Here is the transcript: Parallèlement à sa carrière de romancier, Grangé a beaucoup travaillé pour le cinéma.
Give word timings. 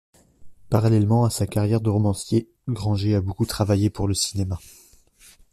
Parallèlement 0.71 1.25
à 1.25 1.29
sa 1.29 1.45
carrière 1.45 1.79
de 1.79 1.91
romancier, 1.91 2.49
Grangé 2.67 3.13
a 3.13 3.21
beaucoup 3.21 3.45
travaillé 3.45 3.91
pour 3.91 4.07
le 4.07 4.15
cinéma. 4.15 4.57